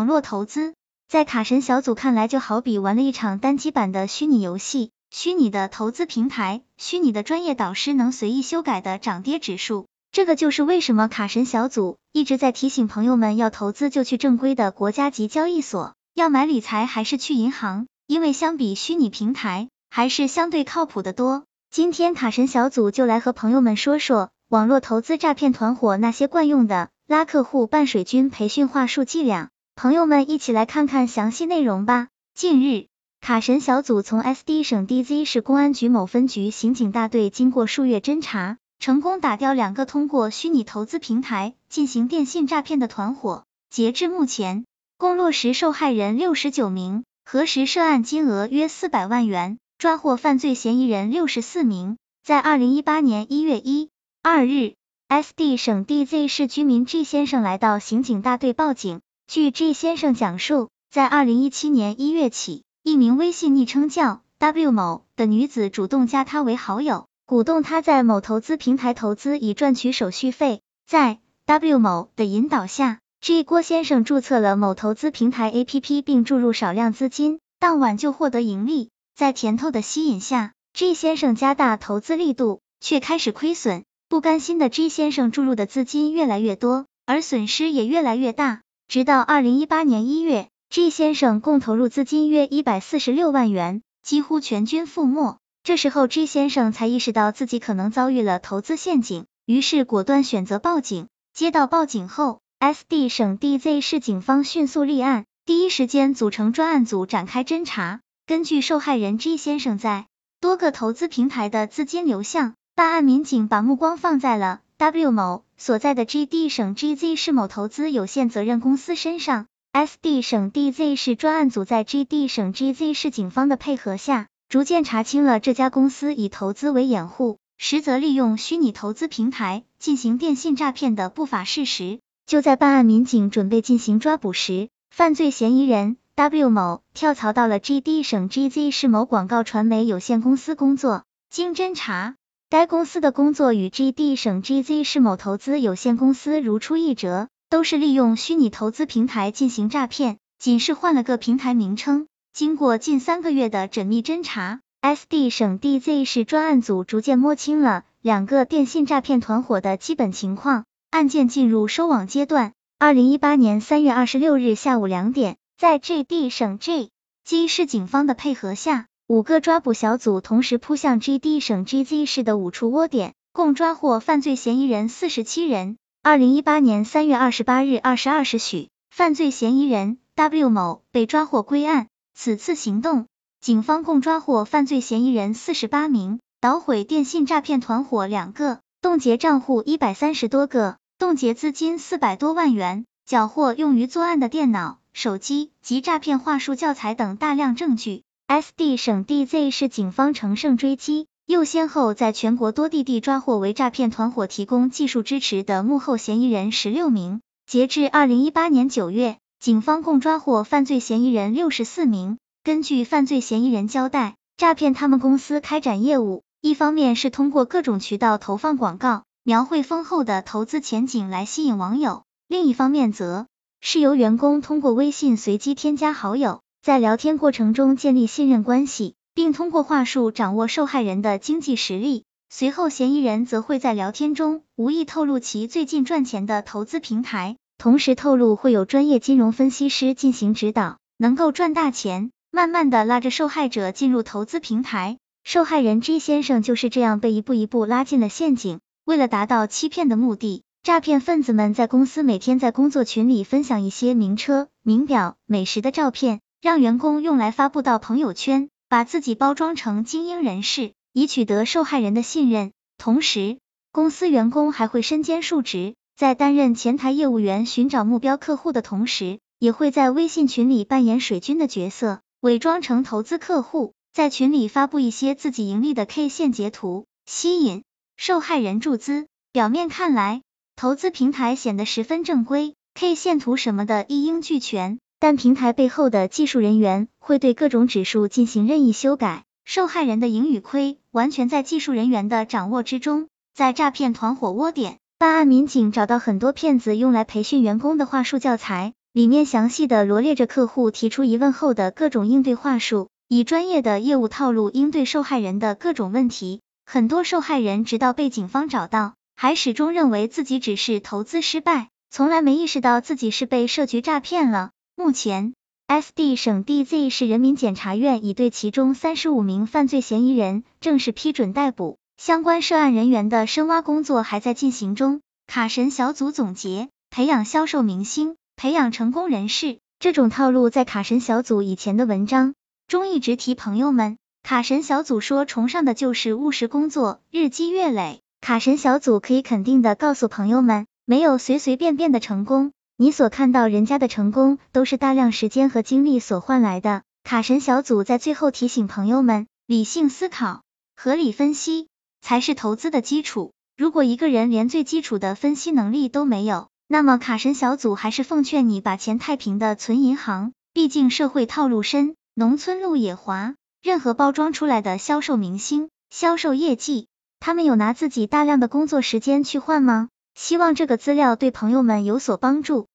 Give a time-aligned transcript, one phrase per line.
[0.00, 0.72] 网络投资
[1.10, 4.92] 在卡神小组看来，就好比玩了一场单机版的虚拟游戏。
[5.10, 9.88] 虚拟的投资平台，虚拟的专业导师能随意修改的涨跌指数。
[10.10, 21.44] 这个就是为什么卡神小组一直在提醒朋友们，要投资就去正规的国家级交易所，要买理财还是去银行，因为相比虚拟平台，还是相对靠谱的多。
[21.70, 29.50] 今天卡神小组就来和朋友们说说网络投资诈骗团伙那些惯用的拉客户、办水军、培训话术伎俩。
[29.82, 32.08] 朋友们一起来看看详细内容吧。
[32.34, 32.88] 近日，
[33.22, 43.44] 卡神小组从 SD 省 DZ 市公安局某分局刑警大队经过数月侦查，成功打掉两个通过虚拟投资平台进行电信诈骗的团伙。
[43.70, 44.66] 截至目前，
[44.98, 51.96] 共落实受害人六十九名，核实涉案金额约四百万元，抓获犯罪嫌疑人六十四名。
[52.22, 53.88] 在二零一八年一月一
[54.22, 54.74] 二日
[55.08, 59.00] ，SD 省 DZ 市居民 G 先生来到刑警大队报警。
[59.30, 70.62] 据 G 先生讲述，在二零一七年一月起，一名微信昵称叫 W 某的女子主动加他为好友，鼓动他在某投资平台投资以赚取手续费。
[70.84, 78.90] 在 W 某的引导下，G 郭先生注册了某投资平台 APP，并注入少量资金，当晚就获得盈利。
[79.14, 83.84] 在甜头的吸引下，G 先生加大投资力度，却开始亏损。
[84.08, 88.62] 不甘心的 G 先生注入的资金越来越多，而损失也越来越大。
[88.90, 95.38] 直到二零一八年一月，G 先生共投入资金约一百四十六万元，几乎全军覆没。
[95.62, 101.06] 这时候，G 先生才意识到自己可能遭遇了投资陷阱，于是果断选择报警。
[101.32, 108.00] 接到报警后，SD 省 DZ 市警方迅速立案，第一时间组成专案组展开侦查。
[108.26, 110.06] 根据受害人 G 先生在
[110.40, 115.44] 多个投资平台的资金流向，办案民警把目光放在了 W 某。
[115.60, 119.44] 所在的 GD 省 GZ 市某投资有限责任公司身上
[119.74, 132.00] ，SD 省 DZ 市专案组在 GD 省 GZ 市警方的配合下，逐渐查清了这家公司以投资为掩护，实则利用虚拟投资平台进行电信诈骗的不法事实。
[132.24, 141.02] 就在办案民警准备进行抓捕时，犯罪嫌疑人 W 某跳槽到了 GD 省 GZ 市某广告传媒有限公司工作。
[141.28, 142.16] 经侦查。
[142.50, 152.08] 该公司的工作与 GD 省 GZ 市某投资有限公司如出一辙，都是利用虚拟投资平台进行诈骗，仅是换了个平台名称。
[152.32, 162.52] 经过近三个月的缜密侦查，SD 省 DZ 市专案组逐渐摸清了两个电信诈骗团伙的基本情况，案件进入收网阶段。
[162.80, 168.88] 二零一八年三月二十六日下午两点，在 GD 省 GZ 市警方的配合下。
[169.10, 175.78] 五个抓捕小组同时扑向 GD 省 GZ 市的五处窝点，共抓获犯罪嫌疑人四十七人。
[176.00, 181.88] 二零一八年三月二十八日二十二时许，犯罪嫌疑人 W 某被抓获归案。
[182.14, 183.06] 此次行动，
[183.40, 198.04] 警方共抓获犯罪嫌疑人四十八名，捣毁电信诈骗团伙两个，冻结账户一百三十多个，冻结资金四百多万元，缴获用于作案的电脑、手机及诈骗话术教材等大量证据。
[198.30, 207.22] SD 省 DZ 市警方乘胜追击，又先后在全国多地地抓获为诈骗团伙提供技术支持的幕后嫌疑人十六名。
[207.44, 212.18] 截至二零一八年九月，警方共抓获犯罪嫌疑人六十四名。
[212.44, 223.26] 根据犯罪嫌疑人交代，诈骗他们公司开展业务，一方面是通过各种渠道投放广告，描绘丰厚的投资前景来吸引网友；另一方面则
[223.60, 226.42] 是由员工通过微信随机添加好友。
[226.62, 232.04] 在聊天过程中建立信任关系，并通过话术掌握受害人的经济实力。
[232.28, 242.10] 随后，嫌疑人则会在聊天中无意透露其最近赚钱的投资平台，同时透露会有专业金融分析师进行指导，能够赚大钱。
[242.30, 248.60] 慢慢的拉着受害者进入投资平台，受害人 G 先生就是这样被一步一步拉进了陷阱。
[248.84, 256.20] 为了达到欺骗的目的，诈骗分子们在公司每天在工作群里分享一些名车、名表、美食的照片。
[256.40, 262.52] 让员工用来发布到朋友圈，把自己包装成精英人士，以取得受害人的信任。
[262.78, 263.38] 同时，
[263.72, 277.64] 公司员工还会身兼数职，在担任前台业务员寻找目标客户的同时，也会在微信群里扮演水军的角色，伪装成投资客户，在群里发布一些自己盈利的 K 线截图，吸引
[277.98, 279.06] 受害人注资。
[279.30, 280.22] 表面看来，
[280.56, 284.78] 投资平台显得十分正规，K 线图什么的一应俱全。
[285.00, 293.08] 但平台背后的技术人员会对各种指数进行任意修改，受害人的盈与亏完全在技术人员的掌握之中。
[293.34, 306.42] 在诈骗团伙窝点，办案民警找到很多骗子用来培训员工的话术教材，里面详细的罗列着客户提出疑问后的各种应对话术，以专业的业务套路应对受害人的各种问题。
[306.66, 314.50] 很多受害人直到被警方找到，还始终认为自己只是投资失败，从来没意识到自己是被设局诈骗了。
[314.80, 315.34] 目前
[315.68, 325.02] ，SD 省 DZ 市人民检察院已对其中三十五名犯罪嫌疑人正式批准逮捕，相关涉案人员的深挖工作还在进行中。
[325.26, 332.32] 卡神小组总结：培养销售明星，培养成功人士，这种套路在卡神小组以前的文章
[332.66, 333.34] 中一直提。
[333.34, 333.98] 朋友们。
[334.22, 338.00] 卡神小组说，崇尚的就是务实工作，日积月累。
[338.22, 342.52] 卡神小组可以肯定的告诉朋友们，没有随随便便的成功。
[342.82, 346.80] 你所看到人家的成功，都是大量时间和精力所换来的。
[347.04, 350.40] 卡神小组在最后提醒朋友们，理性思考、
[350.76, 351.68] 合理分析
[352.00, 353.32] 才是投资的基础。
[353.54, 360.32] 如果一个人连最基础的分析能力都没有，那么卡神小组还是奉劝你把钱太平的存银行。
[360.54, 363.34] 毕竟社会套路深，农村路也滑。
[363.60, 366.88] 任何包装出来的销售明星、销售业绩，
[367.18, 369.90] 他们有拿自己大量的工作时间去换吗？
[370.14, 372.68] 希望这个资料对朋友们有所帮助。